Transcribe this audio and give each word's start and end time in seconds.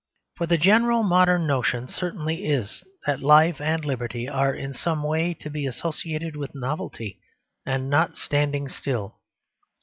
For 0.33 0.47
the 0.47 0.57
general 0.57 1.03
modern 1.03 1.45
notion 1.45 1.87
certainly 1.87 2.47
is 2.47 2.83
that 3.05 3.19
life 3.21 3.61
and 3.61 3.85
liberty 3.85 4.27
are 4.27 4.51
in 4.51 4.73
some 4.73 5.03
way 5.03 5.35
to 5.35 5.47
be 5.51 5.67
associated 5.67 6.35
with 6.35 6.55
novelty 6.55 7.19
and 7.67 7.87
not 7.87 8.17
standing 8.17 8.67
still. 8.67 9.19